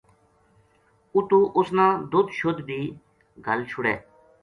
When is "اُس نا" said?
1.57-1.87